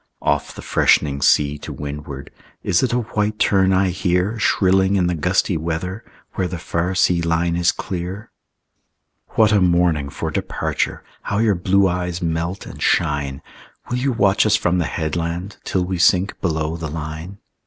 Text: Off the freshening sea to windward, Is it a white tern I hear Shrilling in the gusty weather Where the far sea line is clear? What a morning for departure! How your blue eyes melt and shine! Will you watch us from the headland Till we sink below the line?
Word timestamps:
Off 0.23 0.51
the 0.55 0.63
freshening 0.63 1.21
sea 1.21 1.59
to 1.59 1.71
windward, 1.71 2.31
Is 2.63 2.81
it 2.81 2.91
a 2.91 3.01
white 3.01 3.37
tern 3.37 3.71
I 3.71 3.89
hear 3.89 4.39
Shrilling 4.39 4.95
in 4.95 5.05
the 5.05 5.13
gusty 5.13 5.57
weather 5.57 6.03
Where 6.33 6.47
the 6.47 6.57
far 6.57 6.95
sea 6.95 7.21
line 7.21 7.55
is 7.55 7.71
clear? 7.71 8.31
What 9.35 9.51
a 9.51 9.61
morning 9.61 10.09
for 10.09 10.31
departure! 10.31 11.03
How 11.21 11.37
your 11.37 11.53
blue 11.53 11.87
eyes 11.87 12.19
melt 12.19 12.65
and 12.65 12.81
shine! 12.81 13.43
Will 13.91 13.97
you 13.97 14.11
watch 14.11 14.43
us 14.47 14.55
from 14.55 14.79
the 14.79 14.85
headland 14.85 15.57
Till 15.63 15.85
we 15.85 15.99
sink 15.99 16.33
below 16.41 16.77
the 16.77 16.89
line? 16.89 17.37